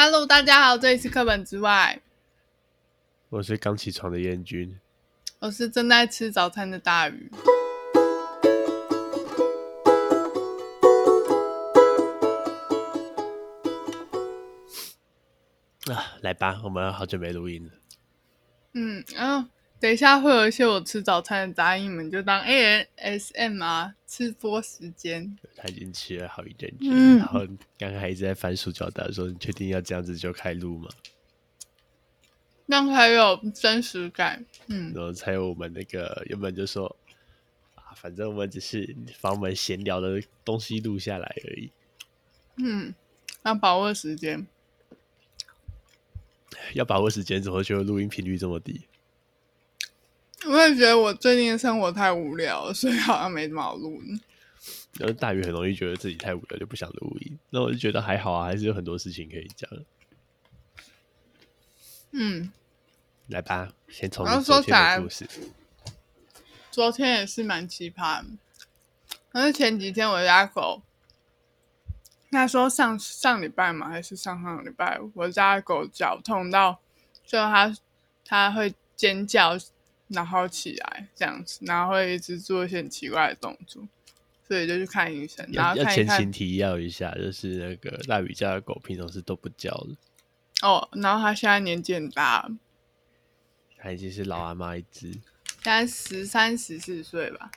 [0.00, 2.00] Hello，大家好，这里是课本之外。
[3.30, 4.78] 我是刚起床的燕君，
[5.40, 7.28] 我是正在吃早餐的大鱼。
[15.92, 17.72] 啊，来吧，我们好久没录音了。
[18.74, 19.48] 嗯，然后
[19.80, 25.38] 等一下会有一些我吃早餐的杂音，你们就当 ASMR 啊，吃播时间。
[25.56, 27.46] 他已经吃了好一阵子，嗯，然后
[27.78, 30.88] 刚刚还一直在翻塑胶袋，说：“你确定要这样子就开录吗？”
[32.66, 36.96] 让才有真实感，嗯，然后才有我们那个原本就说
[37.76, 41.70] 啊，反正我们只是把我们闲聊的东西录下来而已，
[42.56, 42.92] 嗯，
[43.44, 44.44] 要把握时间，
[46.74, 48.87] 要把握时间，怎么觉得录音频率这么低？
[50.46, 54.00] 我也觉得我最近的生活太无聊了，所以好像没怎么好录。
[54.98, 57.38] 然后大鱼很容易觉得自己太无聊，就不想录音。
[57.50, 59.68] 那我就觉得还好啊，还是有很多事情可以讲。
[62.12, 62.50] 嗯，
[63.26, 65.28] 来吧，先从昨天的故事。
[66.70, 68.28] 昨天也是蛮奇葩的，
[69.32, 70.82] 但是前几天我家狗，
[72.30, 76.80] 他说上上礼拜嘛，还是上上礼拜，我家狗脚痛到，
[77.26, 77.76] 就它
[78.24, 79.58] 它会尖叫，
[80.08, 83.86] 然后起来这样子，然后会一直做一些很奇怪的动作，
[84.46, 85.48] 所以就去看医生。
[85.52, 89.96] 然后要前情提要一下，就是那个大宇家的狗平常是都不叫的。
[90.62, 92.50] 哦，然后它现在年纪很大，
[93.76, 95.20] 它已经是老阿妈一只，现
[95.62, 97.50] 在十三十四岁吧。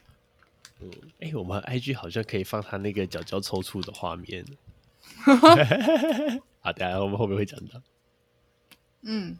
[0.81, 4.45] 嗯，哎、欸，我们 IG 好像可以放它那个脚脚抽搐的画面。
[6.61, 7.81] 好，等下我们后面会讲到。
[9.01, 9.39] 嗯，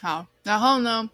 [0.00, 1.10] 好，然后呢，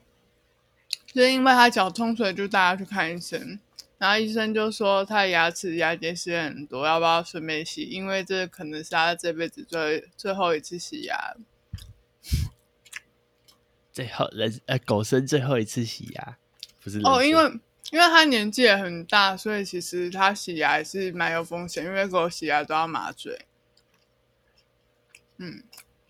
[1.13, 3.59] 就是因为他脚痛，所以就带他去看医生。
[3.99, 7.83] 然后医生就说他的牙齿牙结石很多，要不要顺便洗？
[7.83, 11.37] 因为这可能是他这辈子最最后一次洗牙。
[13.93, 16.39] 最后人呃，狗生最后一次洗牙，
[16.81, 17.45] 不是哦，因为
[17.91, 23.47] 因为他年纪也很大，所以其实他洗牙也是蛮有风险，因为狗洗牙都要麻醉。
[25.37, 25.63] 嗯，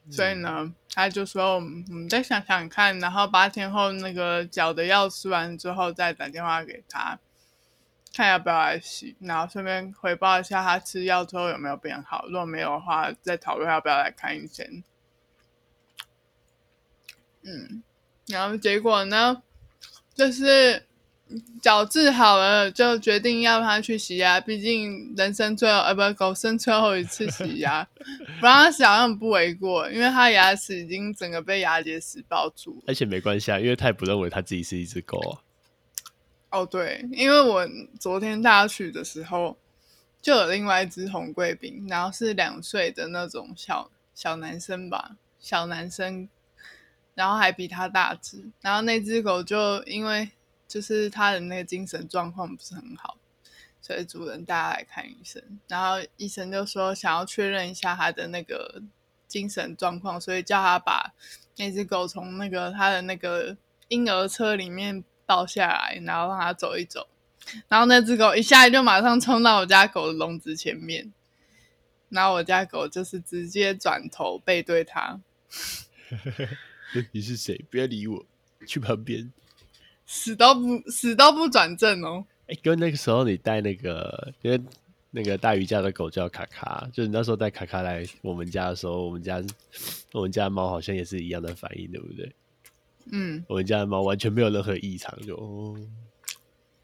[0.08, 7.18] 所以呢，他就说我们再想想看，然后八天后那个脚的药吃完之后再打电话给他。
[8.12, 12.24] 看要不要来洗，然后顺便回报一下他吃药之后有没有变好。
[12.26, 14.82] 如果没有的话，再讨论要不要来看医生。
[17.42, 17.84] 嗯，
[18.26, 19.44] 然后结果呢，
[20.12, 20.88] 就是
[21.60, 24.40] 脚治好了，就决定要他去洗牙。
[24.40, 27.86] 毕竟人生最后，呃，不，狗生最后一次洗牙，
[28.40, 32.82] 不让他洗好像不为过，因为他牙齿已经整个被牙结石包住。
[32.86, 35.42] 而且没关系啊，因为他也不认为他自己是一只狗啊。
[36.50, 37.68] 哦，对，因为我
[37.98, 39.56] 昨天带他去的时候，
[40.20, 46.28] 就有另外一只红贵宾，然后是两岁的那种小小男生吧，小男生，
[47.14, 50.28] 然后还比他大只，然后那只狗就因为
[50.70, 53.18] 就是他的那个精神状况不是很好，
[53.82, 58.80] 所以主人带他来看医生，然后医生就说想要确认一下他的那个
[59.26, 61.12] 精神状况，所以叫他把
[61.56, 63.56] 那只狗从那个他的那个
[63.88, 65.02] 婴儿车里面。
[65.30, 67.06] 抱下来，然后让它走一走，
[67.68, 71.12] 然后那只狗一下就马上冲到我家狗的笼子前面，
[72.08, 75.20] 然后我家狗就是直接转头背对它。
[77.12, 77.64] 你是谁？
[77.70, 78.26] 不要理我，
[78.66, 79.32] 去旁边。
[80.12, 82.24] 死都不死都不转正哦。
[82.48, 84.60] 哎，跟那个时候你带那个，因为
[85.12, 89.40] 那个大鱼家的狗叫卡卡，就是你那时候带卡卡来我们家的时候，我们家
[90.10, 92.34] 我们家的猫好像也是一样的反应，对不对？
[93.12, 95.78] 嗯，我们家的猫完全没有任何异常，就哦，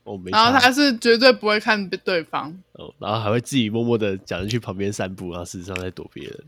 [0.05, 0.31] 哦没。
[0.31, 6.45] 然后它是绝对不会看对方，哦，然后还会自己默默的假装去旁边散步，然后事实上在躲别人。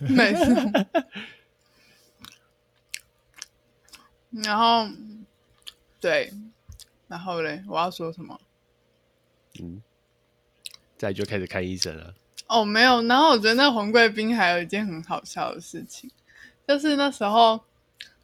[0.00, 0.44] 没错。
[4.44, 4.86] 然后，
[6.00, 6.32] 对，
[7.08, 8.40] 然后嘞，我要说什么？
[9.60, 9.82] 嗯，
[10.96, 12.14] 再就开始看医生了。
[12.46, 13.02] 哦，没有。
[13.02, 16.10] 然后我觉得那红贵宾还有一件很好笑的事情，
[16.66, 17.60] 就是那时候。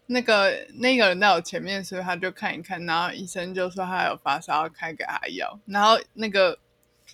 [0.07, 5.59] 那个那个人在我前面，所以他就看一看，然后医生就说他有发烧，要开给他药。
[5.65, 6.59] 然后那个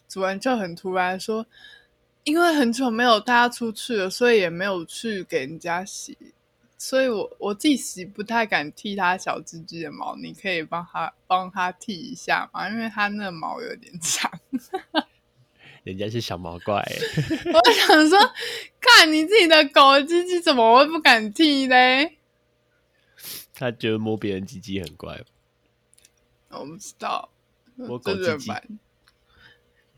[0.08, 1.46] 主人就很突然说，
[2.24, 6.16] 因为很久没有带他出去了，所以也没有去给人家洗，
[6.80, 12.70] 所以我我自己洗不太敢剃他小鸡鸡的毛，你可以帮他帮他剃一下嘛？
[12.70, 14.30] 因为他那毛有点长。
[15.82, 16.76] 人家是小毛怪，
[17.52, 18.18] 我想说，
[18.80, 22.18] 看你自己的狗的鸡鸡，怎么会不敢剃嘞？
[23.54, 25.24] 他觉得摸别人鸡鸡很怪，
[26.50, 27.30] 我不知道，
[27.76, 28.52] 我狗鸡鸡，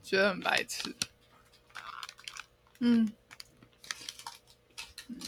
[0.02, 0.94] 觉得很白痴。
[2.78, 3.12] 嗯，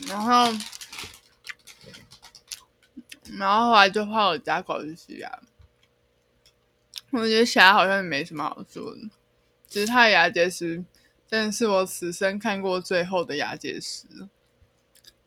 [0.06, 0.46] 然后，
[3.39, 5.41] 然后后来就换我家狗去洗牙。
[7.11, 9.01] 我觉得洗牙好像也没什么好说的，
[9.69, 10.85] 只是它的牙结石
[11.29, 14.07] 真的是我此生看过最厚的牙结石。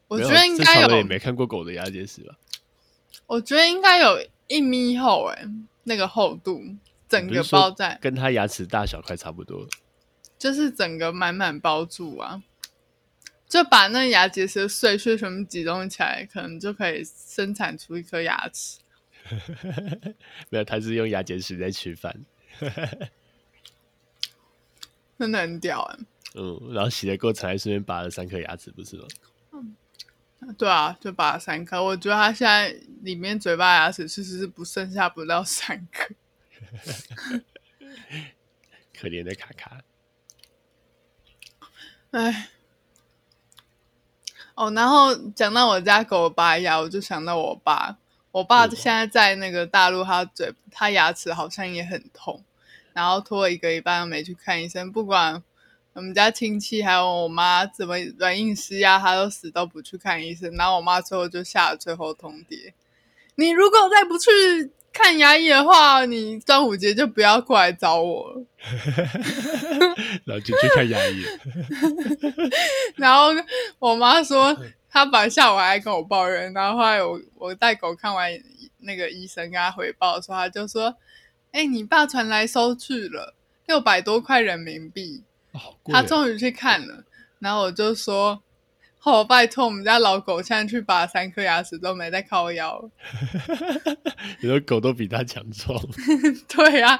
[0.08, 2.36] 我觉得应该有，没看过狗的牙结石吧？
[3.28, 5.46] 我觉得应该有一米厚，哎，
[5.84, 6.62] 那个厚度，
[7.10, 9.68] 整个包在，跟它牙齿大小快差不多，
[10.38, 12.44] 就是整个满满包住啊。
[13.48, 18.80] 就把那牙结石的碎屑全部集中起来，可能就可以生产出一颗牙齿。
[20.50, 22.26] 没有，他是用牙结石在吃饭，
[25.18, 26.00] 真的很屌哎。
[26.36, 29.08] 嗯，然后洗的过程还顺便拔了三颗牙齿，不是吗？
[29.54, 29.76] 嗯，
[30.58, 31.84] 对啊，就拔了三颗。
[31.84, 32.70] 我觉得他现在
[33.02, 36.14] 里面嘴巴牙齿其实是不剩下不到三颗。
[38.94, 39.82] 可怜的卡卡。
[42.12, 42.50] 哎。
[44.56, 47.98] 哦，然后讲到我家狗拔牙，我就想到我爸。
[48.32, 52.44] 我爸现在在那个大陆，他嘴他牙齿好像也很痛，
[52.92, 54.92] 然后拖了一个礼拜都没去看医生。
[54.92, 55.42] 不管
[55.94, 60.52] 我们家亲戚还有我妈怎么软硬施压，他都死都不去看医生。
[60.58, 62.74] 然后我妈最后就下了最后通牒：
[63.36, 64.30] 你如果再不去
[64.98, 68.42] 看牙医的话，你端午节就不要过来找我了。
[70.24, 71.22] 然后就去看牙医。
[72.96, 73.28] 然后
[73.78, 74.56] 我妈说，
[74.90, 78.32] 她本来下午还跟我抱怨，然后后来我我带狗看完
[78.80, 80.96] 那个医生跟她回报的时候，她就说
[81.52, 83.36] ：“哎、欸，你爸传来收据了，
[83.68, 85.24] 六百多块人民币。
[85.52, 85.60] 哦”
[85.92, 87.04] 他终于去看了。
[87.40, 88.42] 然后我就说。
[89.06, 92.90] 好，拜托，我们家老狗现在去拔三颗牙齿都没在靠腰。
[94.42, 95.80] 你说狗都比他强壮。
[96.50, 97.00] 对啊，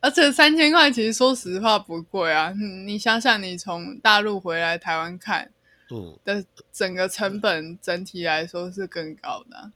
[0.00, 2.54] 而且三千块其实说实话不贵啊。
[2.86, 5.52] 你想想，你从大陆回来台湾看，
[5.90, 6.42] 嗯，的
[6.72, 9.70] 整个成本整体来说是更高的啊。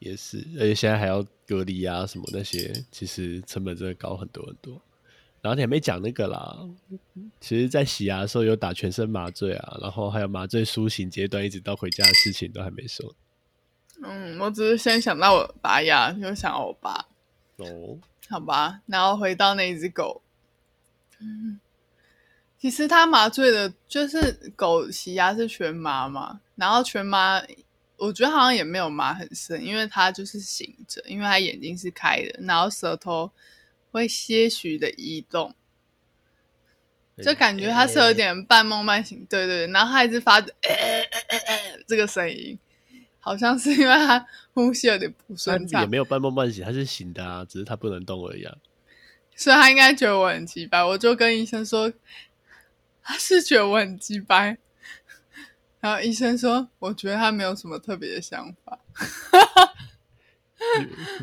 [0.00, 4.82] 也是，而且现在还要隔离啊什么那些，其实成本真的高很多很多。
[5.42, 6.56] 然后你还没讲那个啦，
[7.40, 13.12] 其实，在洗牙的时候有打全身麻醉啊，然后还有麻醉苏醒阶段，一直到回家的事情都还没说。
[14.04, 17.08] 嗯，我只是先想到我拔牙，又想到我爸。
[17.56, 17.98] 哦，
[18.28, 20.22] 好吧，然后回到那一只狗。
[21.18, 21.58] 嗯，
[22.56, 27.42] 其实它麻醉的，就是狗洗牙是全麻嘛，然后全麻，
[27.96, 33.28] 我觉得好像也没有麻很深，因为它就是醒着，因为它眼睛是开的，然后舌头。
[33.92, 35.54] 会些许的移动，
[37.22, 40.40] 就感觉他是有点半梦半醒，对对，然后他一直发
[41.86, 42.58] 这个声音，
[43.20, 48.56] 好像是因为他呼吸有点不顺畅，也没有半梦半醒，他是醒的啊，只是他不能动而已啊。
[49.36, 51.92] 所以他应该觉得我很鸡掰，我就跟医生说，
[53.02, 54.56] 他是觉得我很鸡掰，
[55.80, 58.78] 然后医生说，我觉得他没有什么特别的想法。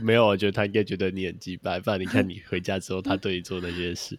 [0.02, 4.18] 没有，我觉得他应该觉得你很鸡掰，不然你看你回家之后，他对你做那些事。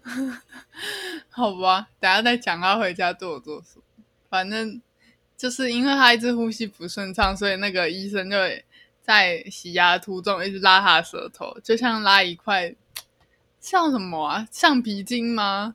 [1.31, 3.83] 好吧，等下再讲他回家对我做什么。
[4.29, 4.81] 反正
[5.37, 8.37] 就是因为他一直呼吸不顺畅，所以那个医生就
[9.03, 12.75] 在洗牙途中一直拉他的舌头，就像拉一块
[13.61, 14.47] 像什么啊？
[14.51, 15.75] 橡皮筋吗？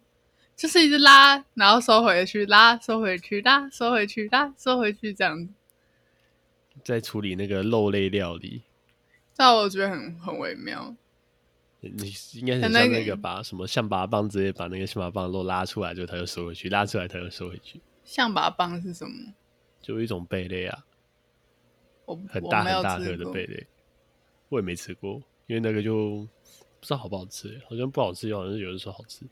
[0.56, 5.54] 就是一直拉，然后收回去，拉，收回去，拉，收回去，拉，收回去，这样子。
[6.84, 8.62] 在处理那个肉类料理。
[9.36, 10.96] 但我觉得很很微妙，
[11.82, 17.82] 你应该很像那个把什么象拔蚌直接把那个象拔蚌肉拉出来，就它又收回去，拉出来它又收回去。
[18.04, 19.34] 象拔蚌是什么？
[19.82, 20.86] 就一种贝类啊，
[22.06, 23.68] 我很大很大颗的贝类，
[24.50, 26.28] 我也没吃过，因为那个就
[26.80, 29.26] 不知道好不好吃，好像不好吃，又好像有人说好吃。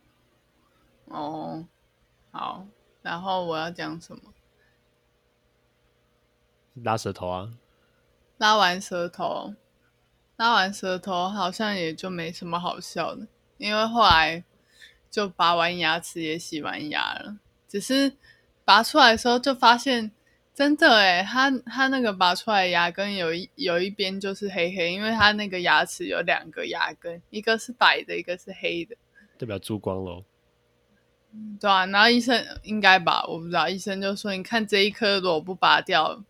[1.05, 1.65] 哦，
[2.31, 2.67] 好，
[3.01, 4.21] 然后我要讲什么？
[6.83, 7.53] 拉舌头啊，
[8.37, 9.53] 拉完舌头。
[10.35, 14.43] 拉完舌头好像也就没什么好笑的，因为后来
[15.11, 17.37] 就拔完牙齿也洗完牙了。
[17.69, 18.17] 只是
[18.65, 20.11] 拔出来的时候就发现，
[20.53, 28.95] 真的诶，他他那个拔出来的牙根有一有一边就是黑黑，因为他那个牙齿有两个牙根，一个是白的，一个是黑的，
[29.37, 30.23] 代表珠光喽。
[31.59, 36.23] 对啊，然后医生应该吧，我不知道，医生就说，你看这一颗如果不拔掉，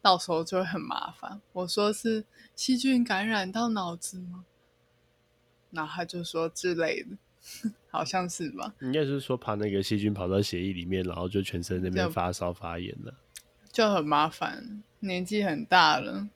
[0.00, 1.40] 到时候就会很麻烦。
[1.52, 2.24] 我说是。
[2.60, 4.44] 细菌感染到脑子吗？
[5.70, 7.16] 那他就说之类的，
[7.90, 8.74] 好像是吧？
[8.82, 13.14] 应该是说怕那个细菌跑到血液里面，然后就全身那边发烧发炎了，
[13.72, 14.82] 就很麻烦。
[14.98, 16.28] 年纪很大了，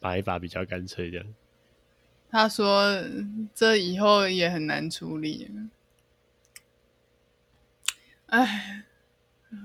[0.00, 1.10] 拔一拔比较干脆。
[1.10, 1.26] 这样，
[2.30, 2.98] 他说
[3.54, 5.50] 这以后也很难处理。
[8.28, 8.84] 哎，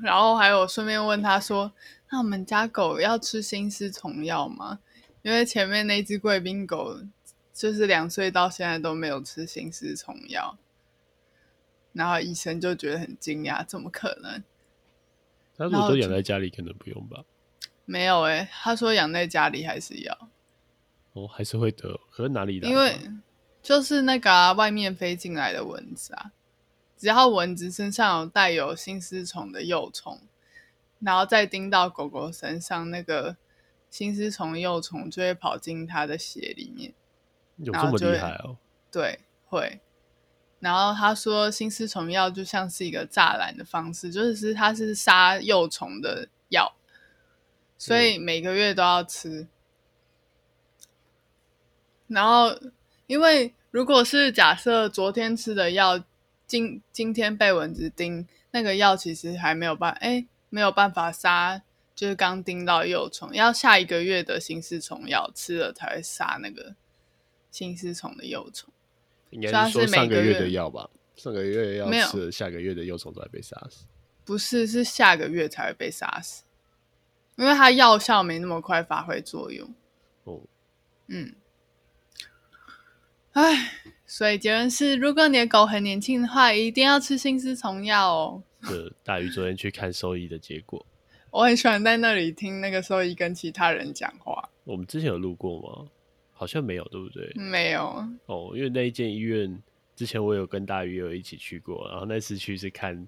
[0.04, 1.72] 然后还有顺便问他说
[2.12, 4.80] ：“那我们家狗要吃心丝虫药吗？”
[5.28, 7.02] 因为前面那只贵宾狗
[7.54, 10.58] 就是两岁到现在都没有吃心丝虫药，
[11.92, 14.42] 然后医生就觉得很惊讶，怎么可能？
[15.58, 17.26] 他如果都养在家里，可能不用吧？
[17.84, 20.30] 没有哎、欸，他说养在家里还是要。
[21.12, 22.70] 哦，还是会得，可是哪里的？
[22.70, 22.98] 因为
[23.62, 26.32] 就是那个、啊、外面飞进来的蚊子啊。
[26.96, 30.22] 只要蚊子身上有带有心丝虫的幼虫，
[31.00, 33.36] 然后再叮到狗狗身上，那个
[33.90, 36.94] 心丝虫幼虫就会跑进它的血里面。
[37.58, 38.58] 有这么厉害哦？
[38.92, 39.80] 对，会。
[40.60, 46.76] 然后他说，心丝虫药就像是一个栅栏的方式，就是它是杀幼虫的药，
[47.78, 49.42] 所以每个月都要吃。
[49.42, 49.50] 嗯、
[52.08, 52.58] 然后，
[53.06, 56.04] 因为如果是假设昨天吃的药。
[56.48, 61.62] 今今天被蚊子叮，那个药其实还没有办，哎，没有办法杀，
[61.98, 66.76] 就是刚叮到幼虫，要下一个月的心丝虫药吃了才会杀那个
[67.50, 68.72] 心丝虫的幼虫。
[69.32, 70.92] 应该是说上个月的药吧？
[71.16, 73.86] 上个月要吃了，下个月的幼虫才会被杀死。
[74.24, 76.44] 不是，是下个月才会被杀死，
[77.36, 79.74] 因为它药效没那么快发挥作用。
[80.26, 80.42] 哦，
[81.08, 81.34] 嗯，
[83.32, 83.74] 哎。
[84.10, 88.44] 所以结论是，如果你的狗很年轻的话，一定要吃心丝虫药哦。
[88.64, 90.86] 是大鱼昨天去看兽医的结果。
[91.32, 94.50] 我很喜欢在那里听那个兽医跟其他人讲话。
[94.64, 95.90] 我们之前有录过吗？
[96.34, 97.32] 好像没有，对不对？
[97.36, 98.06] 没有。
[98.26, 99.62] 哦，因为那一间医院
[99.96, 103.08] 之前我有跟大鱼有一起去过，然后那次去是看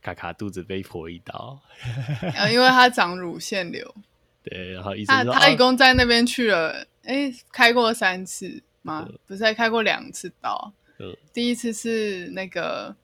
[0.00, 1.60] 卡卡肚子被剖一刀，
[2.50, 3.94] 因为他长乳腺瘤。
[4.42, 8.62] 对，然后医生说他他一共在那边去了，哎，开过三次。
[8.82, 9.06] 吗？
[9.26, 12.96] 不是还开过两次刀，嗯，第一次是那个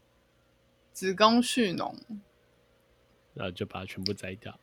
[0.91, 1.95] 子宫蓄脓，
[3.37, 4.59] 然后就把它全部摘掉，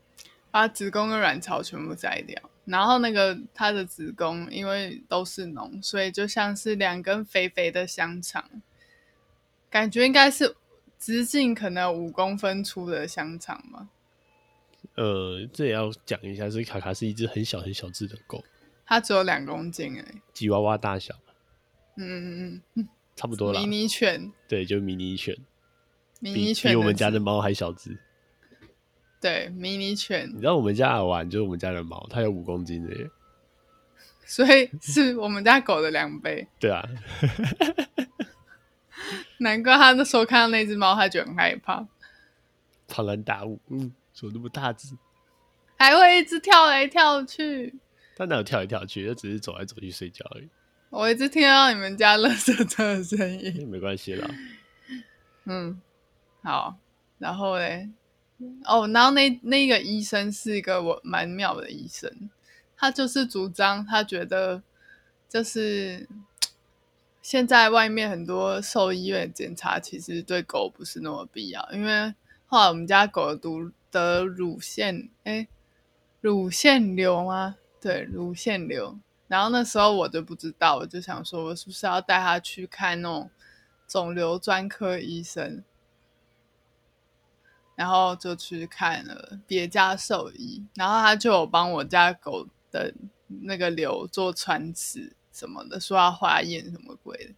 [0.51, 8.43] 把子宫跟卵巢全部摘掉，然后那个他的子宫因为都是脓，所以就像是两根肥肥的香肠，
[9.69, 10.55] 感觉应该是
[10.99, 13.89] 直径可能五公分粗的香肠嘛。
[14.95, 18.43] 呃，这也要讲一下，是卡卡是一只很小很小只的狗。
[18.85, 21.15] 它只有两公斤哎，吉娃娃大小，
[21.95, 23.59] 嗯嗯嗯，差不多了。
[23.59, 25.35] 迷你犬，对，就迷你犬，
[26.19, 27.97] 迷你犬比，比我们家的猫还小只。
[29.23, 30.29] 对，迷你犬。
[30.33, 33.09] 你知道我们家的玩就是我们家的猫，它有五公斤的耶，
[34.25, 36.45] 所以是我们家狗的两倍。
[36.59, 36.85] 对啊，
[39.39, 41.87] 难怪他那时候看到那只猫，他就很害怕，
[42.89, 44.97] 庞然大物，嗯，怎么那么大只，
[45.77, 47.73] 还会一直跳来跳去。
[48.17, 49.07] 它哪有跳来跳去？
[49.07, 50.49] 它只是走来走去睡觉而已。
[50.89, 53.65] 我一直听到你们家垃圾车的声音。
[53.69, 54.29] 没关系啦。
[55.45, 55.81] 嗯，
[56.43, 56.75] 好。
[57.19, 57.89] 然后嘞，
[58.65, 62.29] 哦，然后那那个医生是一个我蛮妙的医生，
[62.77, 64.61] 他就是主张，他觉得
[65.27, 66.07] 就是
[67.21, 72.13] 现在外面很多兽医院检查，其实对狗不是那么必要，因为
[72.45, 75.47] 后来我们家狗得得乳腺，哎，
[76.21, 77.57] 乳腺瘤吗？
[77.81, 78.97] 对，乳腺瘤，
[79.27, 83.29] 然后那时候我就不知道，我就想说，我是不是要带它去看那种
[83.87, 85.63] 肿瘤专科医生？
[87.75, 92.93] 然后就去看了别家兽医，然后他就有帮我家狗的
[93.27, 97.33] 那个瘤做穿刺什么的，说要化验什么鬼的，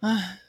[0.00, 0.40] 唉。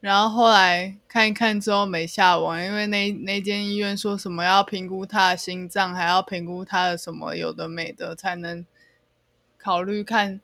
[0.00, 8.64] 然后后来看一看之后没下文，因为那那间医院说什么要评估他的心脏，还要评估他的什么有的没的，才能
[9.58, 10.40] 考虑看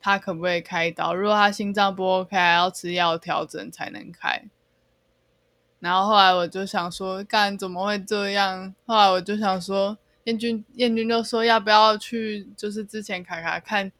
[0.00, 1.14] 他可不可以开刀。
[1.14, 4.48] 如果他心脏不 OK，还要吃药调整才能开。
[5.80, 8.74] 然后后来我就想说，干怎么会这样？
[8.86, 13.90] 后来我就想说，燕君燕君就说要不要去，就是之前卡卡看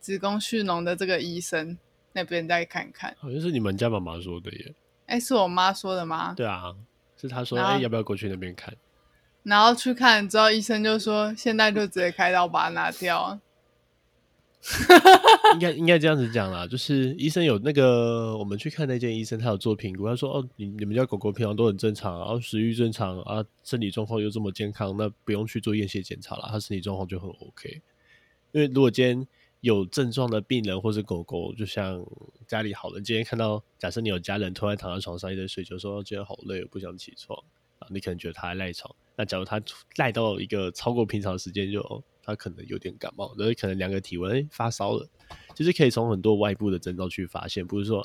[0.00, 1.78] 子宫蓄脓的这个医生。
[2.12, 4.74] 那边再看看，好像是你们家妈妈说的耶。
[5.06, 6.34] 哎、欸，是我妈说的吗？
[6.36, 6.74] 对啊，
[7.16, 8.74] 是她说，哎、欸，要不要过去那边看？
[9.44, 13.38] 然后去看之后，医生就说，现在就直接开刀把它拿掉。
[15.54, 27.80] 应该应该这样子讲啦，就是医生有那个，我们去看那间医生，他有做评估，他说，哦，你你们家狗狗平常都很正常，然后食欲正常啊，身体状况又这么健康，那不用去做验血检查了，他身体状况就很 OK。
[28.52, 29.26] 因为如果今天。
[29.62, 32.02] 有症状的病人或是狗狗，就像
[32.46, 37.38] 家里好人，今天看到，假设你有家人突然躺在床上一直睡觉，说今天好累，不想起床
[37.78, 38.90] 啊，你可能觉得他赖床。
[39.16, 39.60] 那假如他
[39.96, 45.06] 赖到一个超过平常时间，就他他可能有点感冒，然后可能量个体温，哎、欸，发烧了，
[45.54, 48.00] 就是可以从很多外部的征兆去发现，不是说，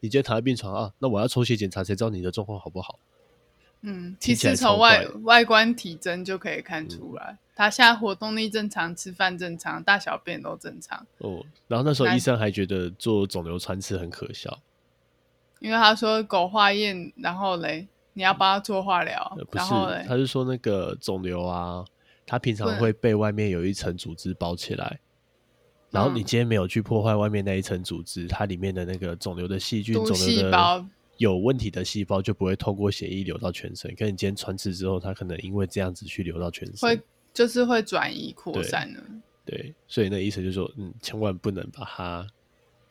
[0.00, 2.98] 你今天躺在病床啊，那我要抽血检查才知道你的状况好不好？
[3.82, 11.06] 嗯，其实从外外观体征就可以看出来，嗯、他现在活动力正常，吃饭正常，大小便都正常。
[11.18, 14.58] 哦，然后那时候医生还觉得做肿瘤穿刺很可笑，
[15.60, 21.84] 因为他说狗化验，然后嘞，你要帮他做化疗，嗯、然后嘞，他是说那个肿瘤啊，
[22.26, 25.00] 他平常会被外面有一层组织包起来，
[25.90, 30.86] 然后你今天没有去破坏外面那一层组织，它里面的那个肿瘤的细菌、肿瘤的。
[31.18, 37.00] 有问题的细胞就不会透过血液流到全身，可你今天穿刺之后，它可能因为这样子去流到全身，会
[37.32, 39.02] 就是会转移扩散的。
[39.42, 42.26] 对，所以那医生就说，嗯，千万不能把它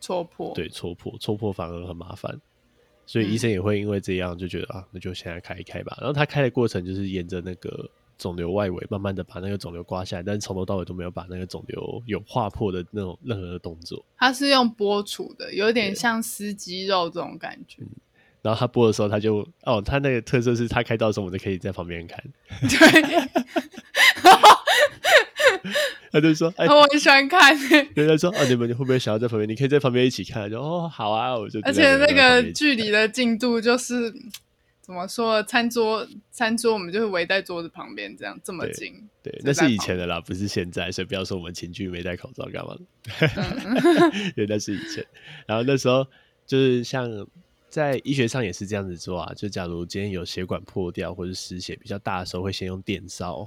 [0.00, 0.52] 戳破。
[0.56, 2.36] 对，戳破，戳破反而很麻烦。
[3.06, 5.96] 所以医生也会因为这样就觉得、嗯、啊，那就现在开一开吧。
[6.00, 14.04] 然后他开的过程就是沿着那个肿瘤外围，慢慢的把那个肿瘤刮下来，但是从头到尾都没有把那个肿瘤有划破的那种任何的动作。
[14.16, 17.82] 他是用剥除的，有点像撕肌肉这种感觉。
[18.42, 22.22] 然后他剥的时候，他就哦，他那个特色是他开刀的时候，我们就可以在旁边看。
[22.60, 23.28] 对，
[26.12, 27.54] 他就说：“哎， 我很喜欢看。
[27.94, 29.48] ”人家说：“哦，你们会不会想要在旁边？
[29.48, 31.58] 你可以在旁边一起看。”就哦，好啊，我就。
[31.62, 34.14] 而且那个距离的进度就是
[34.86, 35.42] 怎么说？
[35.42, 38.92] 餐桌，餐桌，我们就是围在桌子旁边，这样这么近。
[39.22, 42.80] 对，对那是以前的啦，不是现在，所以不要说我们亲戚没戴口罩干嘛的。
[43.36, 45.04] 嗯、对，那是以前。
[45.46, 46.06] 然后那时候
[46.46, 47.26] 就是像。
[47.68, 53.46] 在医学上也是这样子做啊，就假如今天有血管破掉或者失血比较大的时候，会先用电烧，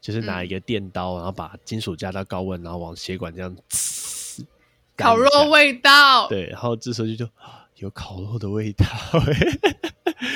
[0.00, 4.44] 就是拿一个电刀，嗯、然后把金属加到高温，然后往血管这样刺。
[4.96, 6.26] 烤肉味道。
[6.28, 7.30] 对，然后这时候就就
[7.82, 8.86] 有烤肉的味道。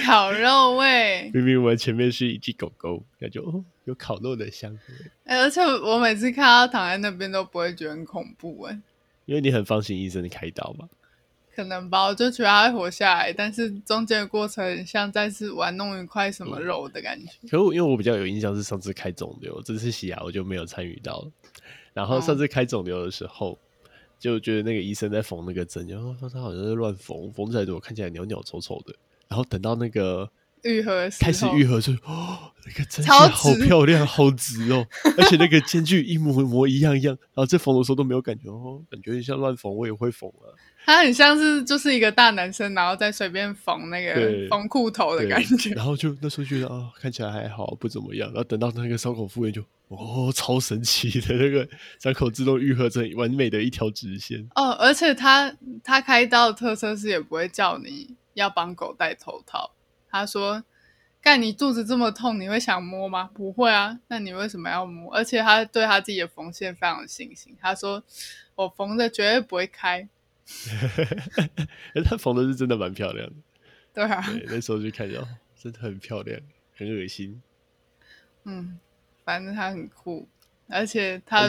[0.04, 1.30] 烤肉味。
[1.34, 4.78] 明明我们前面是一只狗狗，那就有烤肉的香味。
[5.24, 8.76] 哎、欸，而且我每次看到躺在那边都不会觉得很恐怖哎，
[9.26, 10.88] 因为你很放心医生的开刀嘛。
[11.54, 17.30] 可能吧，我就觉得他会活下来，但是中间的过程像在是玩弄一块什么肉的感觉。
[17.42, 21.30] 嗯、可我因为我比较有印象是上次开肿瘤，这次洗牙我就没有参与到。
[21.94, 23.58] 然后上次开肿瘤的时候，哦、
[24.18, 28.94] 就觉得那个医生在缝那个针，然后说他好像在乱缝，缝起来我看起来鸟鸟丑丑的。
[29.28, 30.30] 然后等到那个
[30.62, 34.86] 愈合开始愈合就哦，那个针线好漂亮，好直哦，
[35.18, 37.16] 而且那个间距一模一模一样一样。
[37.34, 40.54] 然后在缝的时候都没有感觉哦，感觉像乱缝，我也会缝啊。
[40.86, 45.70] 他很像是就是一个大男生，然后再随便缝那个缝裤头的感觉。
[45.70, 48.28] 然后就那时候觉得啊、哦，看起来还好，不怎么样。
[48.28, 51.68] 然后等到那个伤口复原就，就哦，超神奇的那个
[51.98, 54.48] 伤口自动愈合成完美的一条直线。
[54.54, 59.72] 哦，而且他他开刀的特色是也不会叫你要帮狗戴头套。
[60.08, 60.62] 他说
[61.20, 63.28] ：“干你肚子这么痛，你会想摸吗？
[63.34, 67.56] 不会啊，那你为什么要摸？”而且他对他自己的缝线非常有信心。
[67.60, 68.04] 他说
[68.54, 70.08] ：“我缝的绝对不会开。”
[72.04, 73.34] 他缝的是真的蛮漂亮的，
[73.92, 75.26] 对啊，对，那时候就看到，
[75.60, 76.40] 真的很漂亮，
[76.76, 77.42] 很恶心。
[78.44, 78.78] 嗯，
[79.24, 80.28] 反正他很酷，
[80.68, 81.48] 而且他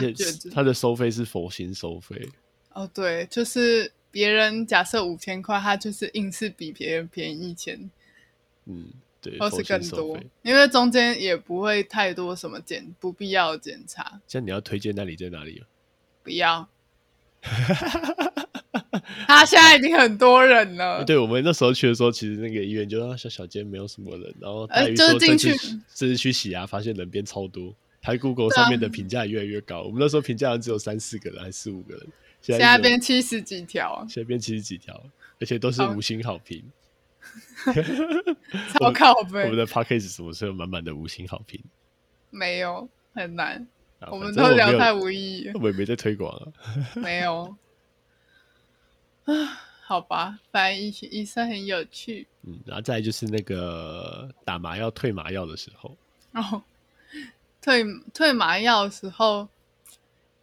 [0.52, 2.28] 他的收费是佛心收费。
[2.72, 7.90] 哦，对，就是别人假设五千块，他就是硬是比别人便宜一千。
[8.64, 8.88] 嗯，
[9.22, 14.20] 对，或是更多，因为中间也不会太多什么检不必要的检查。
[14.26, 15.62] 像你要推荐那里在哪里？
[16.24, 16.68] 不要。
[19.26, 21.02] 他现在已经很多人了。
[21.06, 24.34] 对，我们那时候去的时候，其实那个医院就小小间，没有什么人。
[24.40, 25.54] 然后呃，就是进去，
[25.94, 27.74] 这次去洗牙，发现人变超多。
[28.00, 29.80] 还 Google 上面的 评价也越来越高。
[29.80, 32.06] 啊、我们那时候评价只有三四个人，还是四五个人。
[32.40, 35.02] 现在变七十几条，现在变七十几条，
[35.40, 36.62] 而且都是五星好评。
[38.72, 39.42] 超靠背。
[39.42, 41.60] 我们的 Podcast 什么时候有满满的五星好评？
[42.30, 43.66] 没有，很难。
[44.12, 45.50] 我们都聊太无意义。
[45.54, 46.46] 我们也没在推广啊。
[46.94, 47.54] 没有。
[49.28, 52.26] 啊， 好吧，反正医医生很有趣。
[52.42, 55.96] 嗯，然后再来就是那个打麻药、退麻药的时候。
[56.32, 56.62] 哦，
[57.60, 59.48] 退退麻药的时候，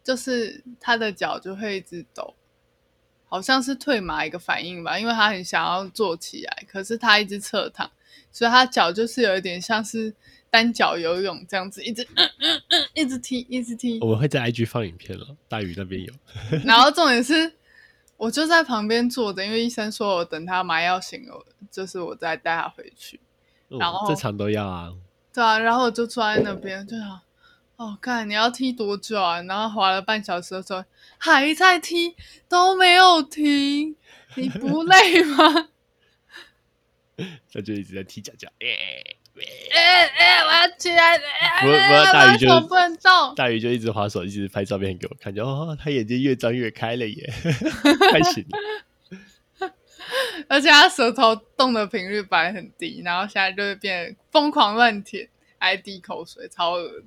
[0.04, 2.34] 就是他的脚就会一直抖，
[3.28, 7.90] 好像是退麻一个反应吧，因为他很想要坐起来，可是他一直侧躺，
[8.30, 10.14] 所以他脚就是有一点像是
[10.50, 13.98] 单脚游泳这样子，一直嗯嗯嗯，一直踢，一直踢。
[14.00, 16.12] 我们会在 IG 放影片了，大鱼那边有。
[16.64, 17.52] 然后重点是。
[18.16, 23.20] 我就在旁边坐着，因为医生说我等他麻药醒了，就是我再带他回去。
[23.68, 24.92] 嗯、然后正常都要啊。
[25.34, 27.20] 对啊，然后我就坐在那边，就想，
[27.76, 29.42] 哦，看你要踢多久啊？
[29.42, 30.82] 然后滑了半小时的时候，
[31.18, 32.16] 还在踢，
[32.48, 33.94] 都没有停，
[34.36, 35.68] 你不累吗？
[37.52, 38.48] 他就一直在踢脚脚。
[38.60, 39.16] 哎
[39.74, 41.18] 哎哎，我要起来！
[41.60, 43.34] 不不，大鱼就不能动。
[43.34, 47.32] 大鱼就一直滑手，一直拍照片给我看，就哦，他眼睛越张越开了耶，
[48.12, 48.58] 开心了。
[50.48, 57.04] 而且他舌头动的频率本来很低，然后现在就会变疯狂乱舔，还滴口水，超恶的。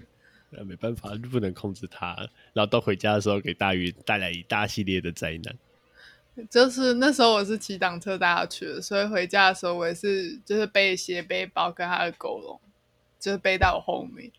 [0.52, 2.15] 那没办法，就不能控制他。
[2.54, 5.56] 然后到回家的时候，给大鱼带来一大系列的灾难。
[6.49, 12.60] 就是那时候我是骑档车带他去的，所以回家的时候我也是就是背斜背包跟他的狗笼，
[13.19, 14.32] 就是背到我后面，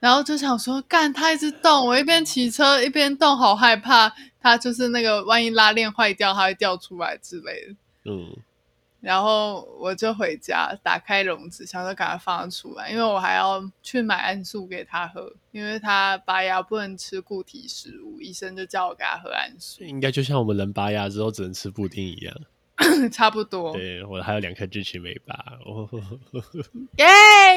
[0.00, 7.76] 然后就想说干他一直动，我一边骑车一边动，好害怕他就是那个万一拉链坏掉，他会掉出来之类的。
[8.04, 8.36] 嗯。
[9.00, 19.84] 然后我就回家，打开笼子，想说赶快放它出来，因为我还要去买桉树给它喝，因为它拔牙不能吃固体食物，医生就叫我给它喝桉树。
[19.84, 22.34] 应该就像我们人拔牙之后只能吃布丁一样，
[23.12, 23.72] 差不多。
[23.74, 25.34] 对，我还有两颗智齿没拔，
[26.96, 27.06] 耶，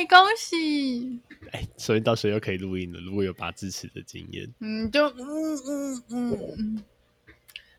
[0.08, 1.20] 恭喜！
[1.52, 3.00] 哎，所以到时候又可以录音了。
[3.00, 6.84] 如果有拔智齿的经验，嗯，就嗯嗯嗯嗯，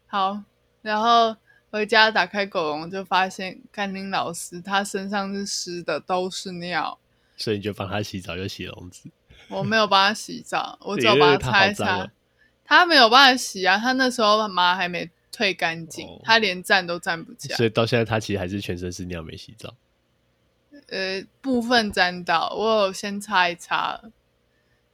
[0.07, 0.42] 好，
[0.83, 1.37] 然后。
[1.70, 6.98] 回家打开狗笼，就发现甘霖老师他身上是湿的，都是尿。
[7.37, 9.09] 所以你就帮他洗澡，又洗笼子。
[9.48, 12.11] 我没有帮他洗澡，我只有帮他擦一擦。
[12.64, 17.56] 他没有帮他洗啊，他那时候毛还没退干净，哦，他连站都站不起来。
[17.56, 19.74] 所以到现在他其实还是全身是尿，没洗澡。
[20.88, 24.00] 呃，部分沾到，我有先擦一擦，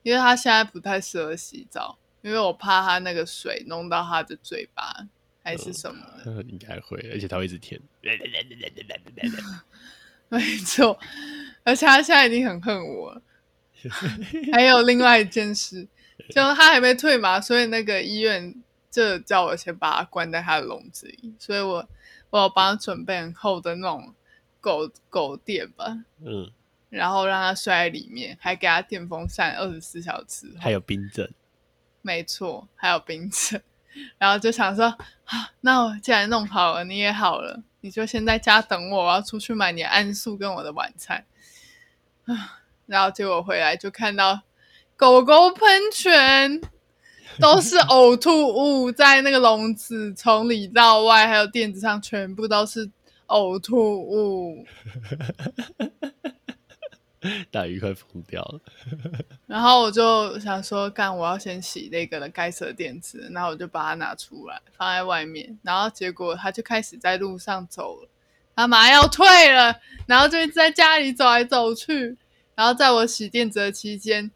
[0.03, 5.09] 因为他现在不太适合洗澡，因为我怕他那个水弄到他的嘴巴。
[5.47, 6.25] 还是什么的？
[6.27, 7.81] 嗯、应该会，而且他会一直舔。
[10.29, 10.99] 没错，
[11.63, 13.23] 而且他现在已经很恨我了。
[14.53, 15.87] 还有另外一件事，
[16.31, 18.53] 就他还没退嘛，所以那个医院
[18.91, 21.33] 就叫我先把他关在他的笼子里。
[21.39, 21.89] 所以我
[22.31, 24.13] 我有帮他准备很厚的那种
[24.61, 26.51] 狗狗垫吧，嗯，
[26.91, 31.33] 然后让它睡在里面，还给他电风扇二十四小时，还有冰枕。
[32.03, 33.63] 没错，还有冰枕。
[34.19, 34.85] 然后就想说，
[35.25, 41.25] 啊，那我既然弄好了，你也好了，你就先在家等我，我要出去买你的桉树跟我的晚餐。
[42.27, 44.41] 啊，然后结果回来就看到
[44.97, 46.61] 狗狗喷泉，
[47.39, 48.31] 都是呕吐
[48.83, 52.91] 物在那个笼子，从里到外，还有垫子上全部都是
[53.27, 54.65] 呕吐物。
[57.51, 58.61] 大鱼快疯掉了，
[59.47, 68.09] 然后我就想说，干，我要先洗那个该死的垫子，然后我就把它拿出来放在外面，然后结果他就开始在路上走了，
[68.55, 72.17] 他马上要退了，然后就一直在家里走来走去，
[72.55, 74.31] 然后在我洗垫子的期间，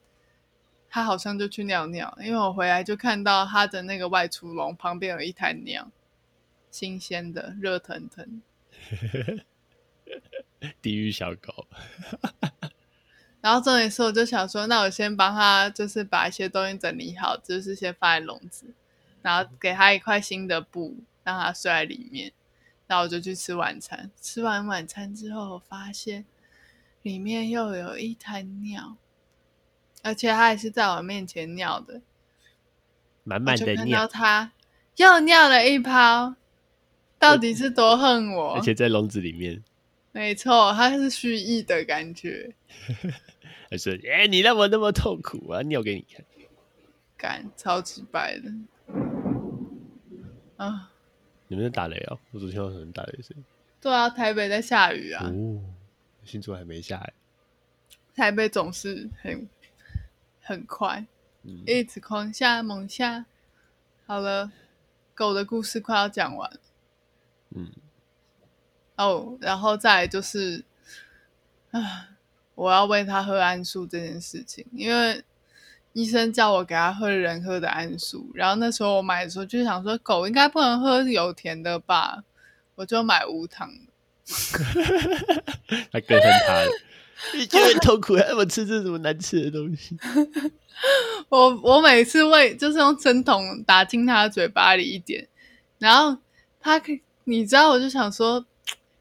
[0.88, 5.90] 他好像就去尿尿，因为我回来就看到他的那个外出笼旁边有一滩尿，
[6.70, 8.42] 新鲜的，热腾腾，
[10.82, 11.66] 地狱小狗。
[13.40, 18.66] 然后这一次我就想说，那我先帮他，就是把一些东西整理好，就是先放在笼子，
[19.22, 22.32] 然后给他一块新的布，让他睡在里面。
[22.86, 24.10] 然后我就去吃晚餐。
[24.20, 26.26] 吃完晚餐之后，我发现
[27.02, 28.96] 里面又有一滩尿，
[30.02, 32.02] 而且他还是在我面前尿的，
[33.24, 33.76] 满满的尿。
[33.76, 34.52] 看到他
[34.96, 36.34] 又尿了一泡，
[37.18, 38.54] 到底是多恨我？
[38.56, 39.62] 而且在笼子里面。
[40.12, 42.54] 没错，他是蓄意的感觉。
[43.70, 45.62] 他说：“哎、欸，你让我那么痛苦啊！
[45.62, 46.24] 尿给你看，
[47.16, 48.50] 干超级白的
[50.56, 50.90] 啊！
[51.46, 52.18] 你们在打雷啊？
[52.32, 53.36] 我昨天有人打雷声。
[53.80, 55.24] 对啊，台北在下雨啊。
[55.24, 55.62] 哦，
[56.24, 57.12] 新竹还没下来。
[58.16, 59.48] 台北总是很
[60.40, 61.06] 很快，
[61.44, 63.24] 嗯，一直狂下猛下。
[64.06, 64.50] 好了，
[65.14, 66.60] 狗的故事快要讲完。
[67.50, 67.70] 嗯。
[69.00, 70.62] 哦、oh，然后再来就是，
[71.70, 71.80] 啊，
[72.54, 75.24] 我要喂他喝桉树这件事情，因为
[75.94, 82.22] 医生叫我给他喝人喝的桉树，然后那时候我买的时候就想说，狗应该不能喝有甜的吧，
[82.74, 83.90] 我就买无糖的。
[85.90, 86.70] 他更恨他了，
[87.34, 89.96] 你觉得痛苦，还我吃这什么难吃的东西？
[91.30, 95.26] 我我每次喂就是用针筒打进他的嘴巴里一点，
[95.78, 96.20] 然后
[96.60, 98.44] 他可以，你知道，我就想说。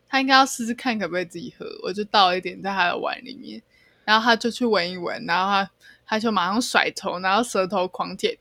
[0.10, 3.62] 他应该要试试看可不可以自己喝，我就倒一点在他的碗里面，
[4.04, 5.72] 然后他就去闻一闻，然后他
[6.06, 8.36] 他就马上甩头，然后舌头狂舔，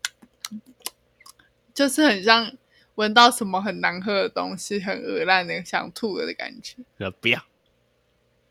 [1.74, 2.50] 就是很像
[2.94, 6.76] 闻到什么很难喝的东西，很恶烂的想吐了的感觉。
[7.20, 7.44] 不要，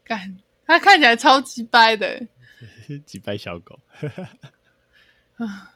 [0.04, 2.28] 干，他看起来超级掰的，
[3.04, 3.80] 几掰小狗。
[5.38, 5.74] 啊，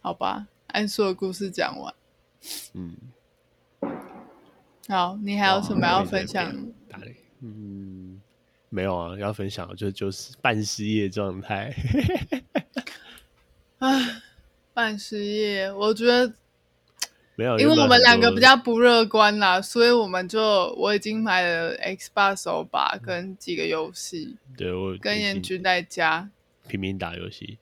[0.00, 1.92] 好吧，安叔的故事讲完，
[2.74, 2.96] 嗯。
[4.88, 6.54] 好，你还有什么要分享？
[7.40, 8.20] 嗯，
[8.68, 11.74] 没有啊，要分享就就是半失业状态。
[13.78, 14.22] 唉，
[14.72, 16.32] 半失业，我觉得
[17.34, 20.40] 没有，因为我们两个比较不乐观啦，所以我们就
[20.78, 26.30] 我已经买了 Xbox 手把跟几个游戏，对我跟严君在家
[26.66, 27.58] 拼命打游戏。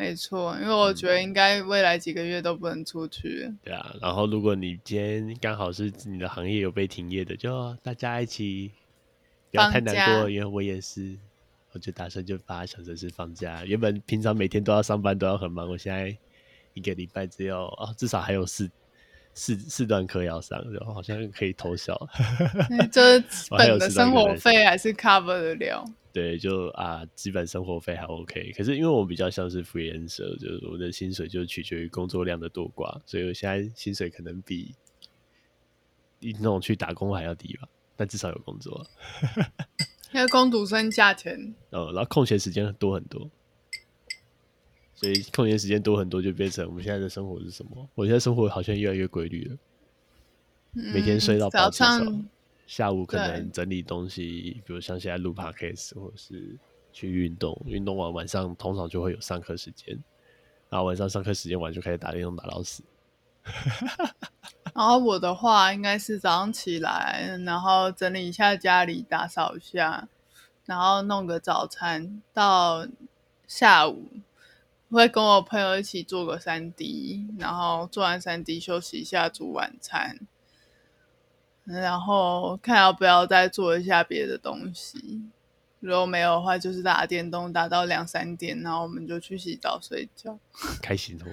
[0.00, 3.44] 没错，因为我觉得应该未来几个月都不能出去。
[3.46, 3.58] 嗯。
[3.64, 8.70] 对啊，然后如果你今天刚好是你的行业有被停业的，就大家一起
[9.50, 11.16] 不要太难过，因为我也是。
[11.72, 13.64] 我就打算就把小城市放假。
[13.64, 15.70] 原本平常每天都要上班，都要很忙。
[15.70, 16.12] 我现在
[16.74, 18.68] 一个礼拜只有哦，至少还有四
[19.34, 21.96] 四四段课要上，然后好像可以偷笑。
[22.92, 25.84] 就是本的生活费还是 cover 得了。
[26.12, 28.52] 对，就啊，基本生活费还 OK。
[28.56, 34.74] 可是因为我比较像是 freelancer，就是我的薪水就取决于工作量的多寡，所以我现在薪水可能比
[36.18, 37.68] 你那种去打工还要低吧。
[37.96, 38.84] 但至少有工作。
[40.12, 43.30] 因为工读生价钱，嗯，然后空闲时间多很多，
[45.00, 47.88] 所以空闲时间多很多，就变成我们现在的生活是什么？
[47.94, 49.56] 我现在生活好像越来越规律了，
[50.74, 52.28] 嗯、每天睡到早上，
[52.66, 56.54] 下午可能整理东西，比如像现在录 podcast 或者是
[56.92, 59.98] 去运动，运动完晚上通常就会有上课时间，
[60.68, 62.82] 然后晚上上课时间完就开始打电动打到死。
[64.74, 70.06] 然后我的话应该是早上起来，然后整理一下家里，打扫一下，
[70.66, 72.20] 然后弄个早餐。
[72.34, 72.86] 到
[73.46, 74.06] 下午
[74.96, 80.18] 会跟我朋友一起做个三 D，然后做完三 D 休息一下，煮晚餐。
[81.64, 85.22] 然后看要不要再做一下别的东西。
[85.78, 90.38] 如果没有的话，就是打电动打到两三点，然后我们就去洗澡睡觉。
[90.82, 91.26] 开心哦！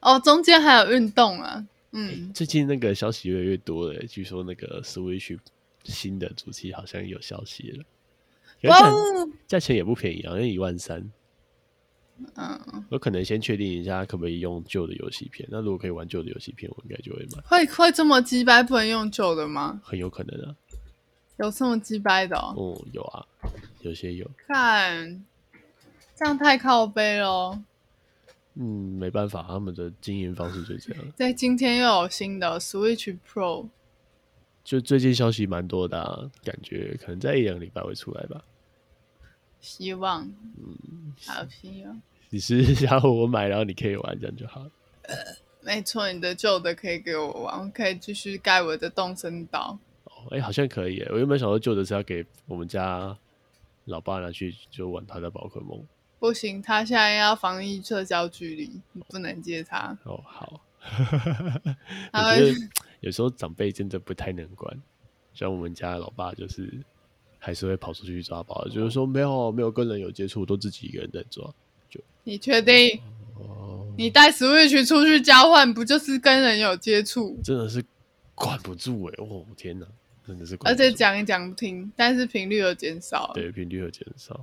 [0.16, 1.66] 哦，中间还有运动啊。
[1.92, 4.02] 嗯、欸，最近那个消息越来越多了。
[4.06, 5.38] 据说那个 Switch
[5.84, 7.84] 新的主机好像有消息了，
[8.70, 8.90] 哇，
[9.46, 11.12] 价钱也不便宜，好像一万三。
[12.36, 15.48] 嗯，我可能先确定一下可不可以用旧的游戏片。
[15.50, 17.42] 那如果可以玩旧的游戏片，我应该就会买。
[17.44, 19.80] 会会这么鸡掰不能用旧的吗？
[19.82, 20.54] 很有可能啊，
[21.38, 22.54] 有这么鸡掰的哦？
[22.56, 23.26] 哦、嗯，有啊，
[23.80, 24.30] 有些有。
[24.46, 25.24] 看，
[26.14, 27.60] 这样太靠背了。
[28.54, 28.64] 嗯，
[28.98, 31.04] 没办法，他们的经营方式就这样。
[31.16, 33.68] 在今天又有新的 Switch Pro，
[34.62, 38.44] 就最近消息蛮多的、啊，感觉可能在一两个礼拜会出来吧。
[39.62, 42.02] 希望，嗯，好希望。
[42.28, 44.60] 你是想我买，然后你可以玩，这样就好。
[45.02, 45.14] 呃，
[45.62, 49.78] 没错，你的旧的可以给我玩，我可以继续盖我的动森岛。
[50.04, 51.00] 哦，哎、欸，好像可以。
[51.10, 53.16] 我原本想说旧的是要给我们家
[53.86, 55.82] 老爸拿去就玩他的宝可梦。
[56.18, 59.96] 不行，他现在要防疫社交距离，你不能接他。
[60.04, 60.60] 哦，好。
[62.12, 62.54] 我觉得
[62.98, 64.76] 有时候长辈真的不太能管，
[65.32, 66.82] 像我们家老爸就是
[67.44, 71.44] 还是会跑出去抓吧，就是说没有没有跟人有接触，都自己一个人在抓。
[71.90, 73.00] 就你确定？
[73.34, 77.36] 哦，你带 Switch 出去交换，不就是跟人有接触？
[77.42, 77.84] 真的是
[78.36, 79.24] 管不住哎、欸！
[79.24, 79.84] 哦天哪，
[80.24, 80.72] 真的是管。
[80.72, 83.32] 而且讲一讲不听，但是频率有减少。
[83.34, 84.40] 对，频率有减少。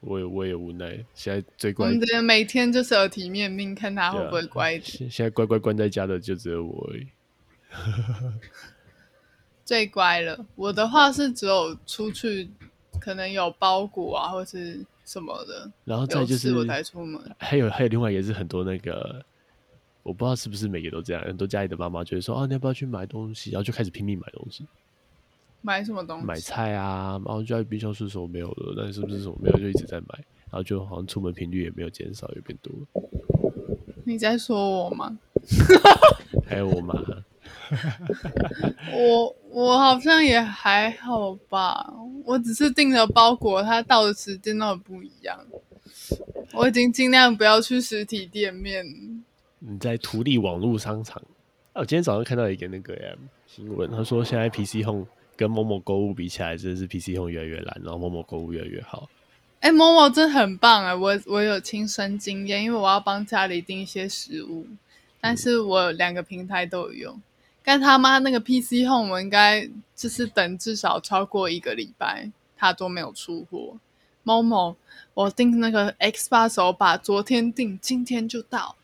[0.00, 1.86] 我也我也无奈，现在最乖。
[1.86, 4.84] 我们的每天就是耳提面命，看他会不会乖一点。
[4.84, 7.06] 现现在乖乖关在家的就只有我而已。
[9.70, 12.50] 最乖了，我的话是只有出去，
[13.00, 15.70] 可能有包裹啊，或是什么的。
[15.84, 17.22] 然后再就是我才出门。
[17.38, 19.24] 还有还有另外也是很多那个，
[20.02, 23.52] 我不知道是不是每个都这样，很多家里的妈妈就会说啊，你要不要去买东西？
[23.52, 24.66] 然后就开始拼命买东西。
[25.62, 26.26] 买什么东西？
[26.26, 30.06] 买菜啊，然后就在冰箱是什么没有了，但是不是什么没有，就一直在买，
[30.50, 33.08] 然后就好像出门频率也没有减少，也变多了。
[34.02, 35.16] 你在说我吗？
[36.44, 37.00] 还有我妈。
[38.92, 41.92] 我我好像也还好吧，
[42.24, 45.38] 我只是订了包裹，它到的时间都不一样。
[46.52, 48.84] 我已经尽量不要去实体店面。
[49.58, 51.22] 你在图利网络商场？
[51.72, 55.06] 啊，我今天早上看到一个那个新闻，他说现在 PC Home。
[55.36, 59.08] 跟某某购物比起来，真的是 PC Home 越来越烂，然后某某购物越来越好。
[59.60, 64.66] 哎、欸，某某真的很棒哎，我我有亲身经验，因为我要帮家里订一些食物，
[65.18, 67.22] 但是我两个平台都有用。
[67.64, 73.76] 但他妈那个 PC Home，我应该就是等至少超过一个礼拜，他都没有出货。
[74.22, 74.76] 某某，
[75.14, 78.76] 我订那个 Xbox 手把，昨天订，今天就到。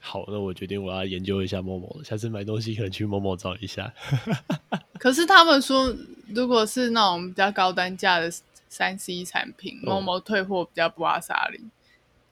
[0.00, 3.92] 好，那我决定我要研究一下 momo，下次买东西可能去 momo 找一下。
[4.98, 5.94] 可是他们说，
[6.28, 8.30] 如果是那种比较高单价的
[8.68, 11.60] 三 C 产品，momo 退货比较不阿莎力。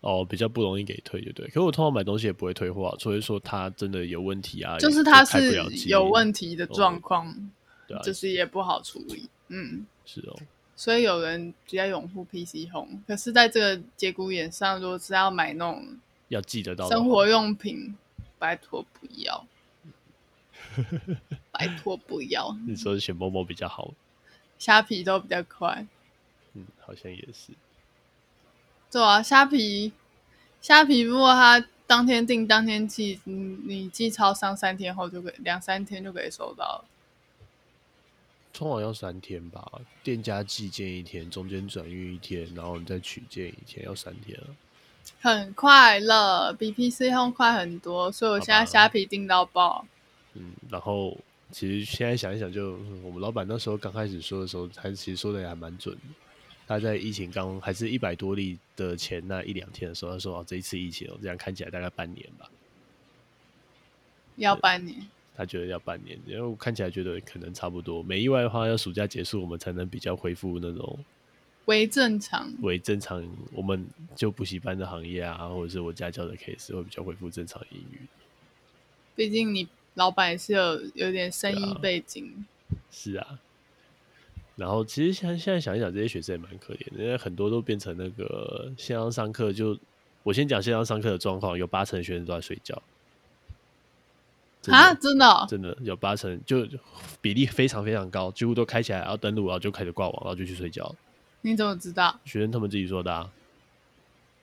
[0.00, 1.46] 哦，比较不容易给退，就对。
[1.48, 7.34] 可是我通常买东西也不会退货啊，除非说它真的有问题啊，就是它是有问题的状况，
[7.86, 9.28] 对啊，就是也不好处理。
[9.48, 10.36] 嗯，是哦。
[10.74, 15.84] 所以有人比较拥护 PC Home，可是在这个节骨眼上，如果是要买那种
[16.28, 17.94] 要记得到生活用品，
[18.38, 19.46] 拜托不要，
[21.50, 22.56] 拜托不要。
[22.66, 23.92] 你说选某某比较好，
[24.58, 25.86] 虾皮都比较快。
[26.54, 27.52] 嗯，好像也是。
[28.90, 29.92] 对啊，虾皮，
[30.60, 36.84] 虾皮如果他当天订当天寄，你你寄超商三天后就可以，两三天就可以收到了。
[38.52, 39.70] 通常要三天吧，
[40.02, 44.46] 店家寄件一天，中间转运一天，然后你再取件一天，要三天啊。
[45.20, 49.86] 很快乐，比 PC Home 快很多，所以我现在虾皮订到爆。
[50.34, 51.16] 嗯，然后
[51.50, 56.00] 其实现在想一想就，就我们老板那时候刚开始说的时候，他其实说的也还蛮准的。
[56.70, 62.48] 他在疫情刚还是一百多例的前那一两天的时候，他说：“哦，这一次疫情哦，这样看起来大概半年吧。”
[64.38, 64.96] 要半年。
[65.36, 68.00] 他觉得要半年，因为我看起来觉得可能差不多。
[68.04, 70.96] 没意外的话，要暑假结束，我们才能比较恢复那种
[71.64, 72.48] 为正常。
[72.62, 77.98] 为正常，我们就补习班的行业啊，或者是我家教的 case 会比较恢复正常营运。
[79.16, 82.46] 毕竟你老板是有有点生意背景。
[82.70, 83.40] 啊是啊。
[84.56, 89.52] 然后其实现现在想一想，这些学生也蛮可怜的，因为很多都变成那个线上上课。
[89.52, 89.78] 就
[90.22, 92.80] 我先讲线上上课的状况，有八成的学生都在睡觉。
[94.68, 96.66] 啊，真的，哦，真的有八成，就
[97.22, 100.94] 比例非常非常高，几乎都开起来，然后登录，然后就开始挂网，然后就去睡觉。
[101.40, 102.20] 你怎么知道？
[102.26, 103.30] 学生他们自己说的啊。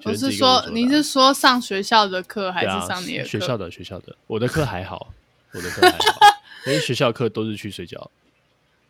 [0.04, 3.28] 我是说，啊，你是说上学校的课还是上你的课？
[3.28, 5.13] 啊，学校的学校的，我的课还好，
[5.54, 6.20] 我的课还好，
[6.65, 8.10] 因为学校课都是去睡觉，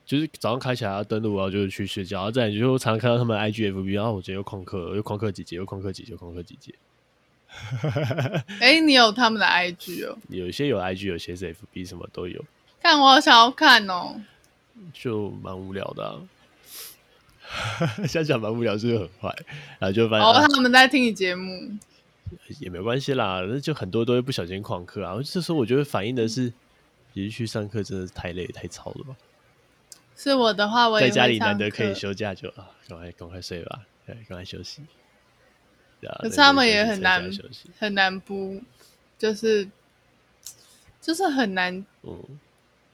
[0.07, 6.73] 就是早上开起来要登录，然后就是去睡觉，然后再就常常看到他们 IGFB，然后我觉得又旷课，又旷课几节，又旷课几节，又旷课几节。
[8.59, 10.17] 哎、欸，你有他们的 IG 哦？
[10.29, 12.43] 有些有 IG，有些是 FB，什么都有。
[12.81, 14.15] 看我好想要看哦，
[14.93, 16.15] 就蛮无聊的、啊。
[18.07, 19.35] 想想蛮无聊，是不是很坏？
[19.79, 21.69] 然后就发现哦，他们在听你节目，
[22.59, 23.41] 也没关系啦。
[23.45, 25.17] 那就很多都会不小心旷课啊。
[25.25, 26.53] 这时候我觉得反映的是，
[27.13, 29.15] 其实去上课真的是太累太吵了吧？
[30.17, 34.81] 是我的话，我也在家里难得可以休假就，就啊，赶快赶快睡吧，对，赶快休息。
[36.19, 37.29] 可是他们也很难，
[37.77, 38.61] 很难不，
[39.17, 39.67] 就是，
[41.01, 42.23] 就是很难，嗯，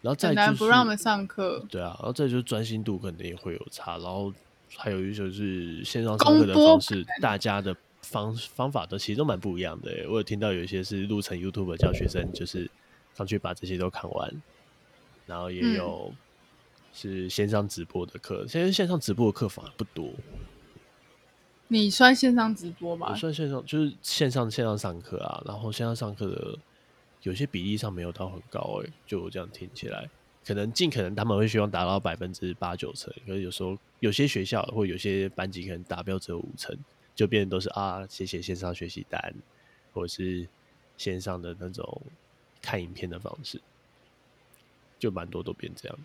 [0.01, 4.33] 然后再、就是、很难不让我们上课，对啊，然后再就是专心度可能也会有差，然后
[4.77, 9.91] 还有一就是线上上课的方式，大家的方方法都其实都蛮不一样的。
[10.07, 12.69] 我有听到有一些是录成 YouTube 教学生，就是
[13.15, 14.41] 上去把这些都看完，
[15.25, 16.13] 然后也有
[16.93, 20.11] 是线上直播的课，现在线上直播的课反而不多。
[21.67, 23.07] 你算线上直播吧？
[23.09, 25.41] 我算线上，就是线上线上上课啊。
[25.45, 26.57] 然后线上上课的
[27.23, 30.07] 有些比例上没有到很高诶、欸，就我这样听起来，
[30.45, 36.77] 可能尽可能他们会希望达到百分之八九成，可是有时候有些学校或有些班级可能达标只有五成，
[37.15, 39.33] 就变成都是啊，写写线上学习单，
[39.93, 40.47] 或者是
[40.95, 42.01] 线上的那种
[42.61, 43.59] 看影片的方式，
[44.99, 45.97] 就蛮多都变这样。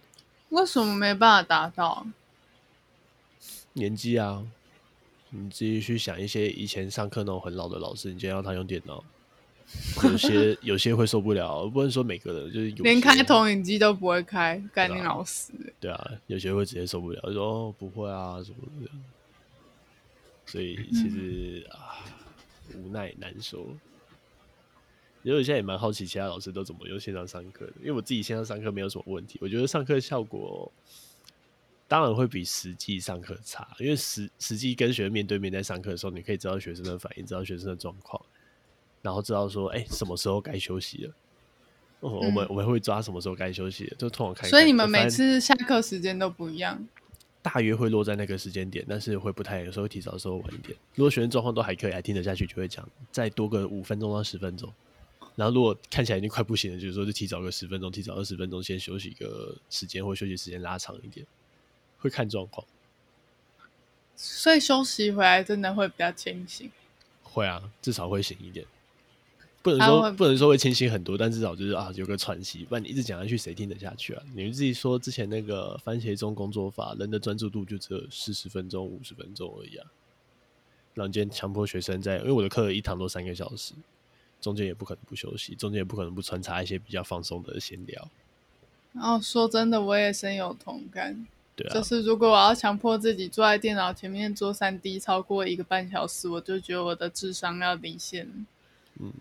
[0.50, 2.06] 为什么没办法达到？
[3.72, 4.46] 年纪啊。
[5.30, 9.04] 你自己去想一些以前上课那种很老的老师，你今天让他用电脑，
[10.02, 11.66] 有些 有些会受不了。
[11.68, 15.52] 不能说每个人，就是有连开投影机都不会开，干你老师。
[15.78, 18.90] 对啊，有些会直接受不了，就说哦不会啊什么的。
[20.46, 22.00] 所以其实、嗯、啊，
[22.74, 23.66] 无奈难说。
[25.28, 30.72] 因为我现在也蛮好奇其他老师都怎么用线上上课的，因为我自己线上上课没有什么问题，我觉得上课效果。
[31.86, 38.22] 当然会比实际上课差，因为实实际跟学生面对面在上课的时候，你可以知道学生的反应，知道学生的状况，
[39.00, 41.14] 然后知道说，哎、欸，什么时候该休息了。
[42.00, 44.48] 嗯、我们我们会抓什么时候该休息了，就通常看。
[44.48, 46.86] 所以你们每次下课时间都不一样？
[47.40, 50.76] 大约会落在那个时间点，但是会不太，有时候会提早，有时候晚一点。
[50.94, 54.70] 如果学生状况都还可以，还听得下去，就会讲再多个五分钟到十分钟。
[55.38, 61.24] 然后如果看起来已经快不行了，就是说就提早个十分钟，提早二十分钟先休息一个时间，或休息时间拉长一点。
[62.01, 62.64] 会看状况，
[64.14, 66.70] 所以休息回来真的会比较清醒。
[67.24, 68.64] 会啊，至少会醒一点。
[69.62, 72.65] 不能说不能说会清醒很多，但至少就是啊，有个喘息。
[72.65, 74.23] 不然你一直讲下去，谁听得下去啊？
[74.33, 79.87] 你们自己说，之前那个番茄钟工作法，人的专注度就只有四十分钟、五十分钟而已啊。
[80.94, 83.75] 然后今天强迫学生在，因为我的课一堂都三个小时，
[84.40, 88.08] 中间也不可能不休息，中间也不可能不穿插一些比较放松的闲聊。
[88.92, 91.26] 然后说真的，我也深有同感。
[91.54, 98.46] 对啊、就是如果我要强迫自己坐在电脑前面做三 D 超过一个半小时，我就觉得我的智商要离线。
[99.00, 99.12] 嗯，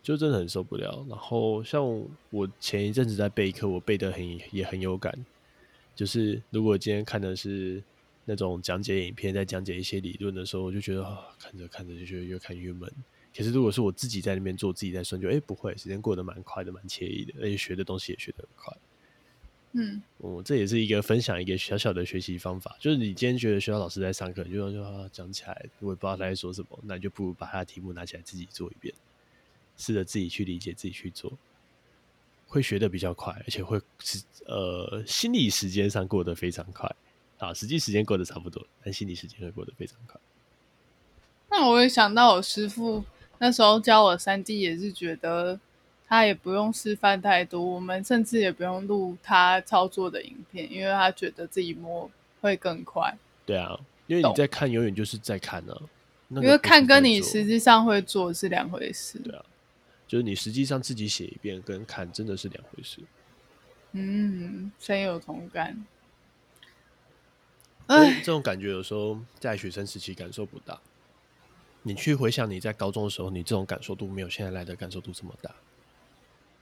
[0.00, 1.04] 就真的很受不了。
[1.08, 1.84] 然后像
[2.30, 5.12] 我前一阵子在备课，我背得很也很有感。
[5.94, 7.82] 就是如果今天看的是
[8.24, 12.90] 那种讲解影片，在讲解一些理论的时候，我就觉得啊，看着看着就觉得越看越闷。
[13.34, 18.76] 可是如果是我自己在那边做，自己在算，就哎、欸、不会，时间过得蛮快的，蛮惬意的，而且学的东西也学得很快。
[19.74, 28.94] 嗯，哦，这也是一个分享一个小小的学习方法，就是你今天觉得学校老师在上课，就说啊讲起来我也不知道他在说什么，那你就不如把他的题目拿起来自己做一遍，
[29.78, 31.32] 试着自己去理解，自己去做，
[32.48, 36.94] 会学得比较快，而且会是呃心理时间上过得非常快
[37.38, 40.20] 啊，实际时间过得差不多，但心理时间会过得非常快。
[41.48, 43.02] 那我也想到我师父
[43.42, 45.58] 那时候教我三弟也是觉得。
[46.08, 52.10] 他也不用示范太多，我们甚至也不用录他操作的影片，因为他觉得自己摸
[52.42, 53.16] 会更快。
[53.46, 55.80] 对啊，因为你在看，永远就是在看呢、啊。
[56.28, 59.18] 因为看跟你实际上会做是两回事。
[59.20, 59.42] 对啊，
[60.06, 62.98] 就是你实际上自己写一遍跟看真的是两回事。
[63.92, 65.82] 嗯，深有同感。
[67.86, 70.78] 哎，这种感觉有时候在学生时期感受不大。
[71.82, 75.50] 你去回想你在高中的时候，你这种感受度没有现在来的感受度这么大。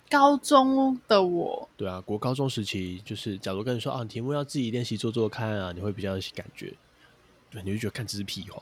[0.09, 6.75] 高中的我，对啊，国高中时期就是，假如跟你说啊，题目要自己练习做做看啊，你会比较有感觉，
[7.51, 8.61] 对，你就觉得看这是屁话。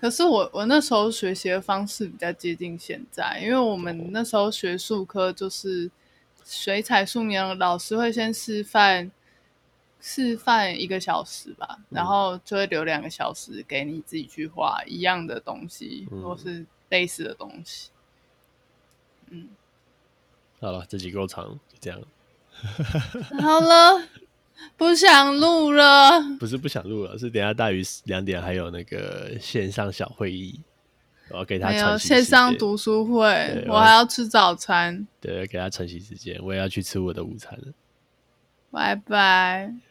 [0.00, 5.90] 可是我我那时候学习的方式比较接近现在，因为我们那时候学术科就是
[6.44, 9.10] 水彩素描，老师会先示范
[10.00, 17.90] 示范一个小时吧，然后就会留两个小时给你自己去画一样的东西，嗯、或是类似的东西，
[19.28, 19.48] 嗯。
[20.60, 22.00] 好了，这集够长，就这样。
[23.40, 24.06] 好了，
[24.76, 26.20] 不想录了。
[26.38, 30.60] 不是不想录了，是等下大于两点还有那个线上小会议，
[31.30, 31.68] 我要给他。
[31.70, 35.06] 没有线上读书会，我还要吃早餐。
[35.18, 37.72] 对，给他晨曦时间，我也要去吃我的午餐了。
[38.70, 39.74] 拜拜。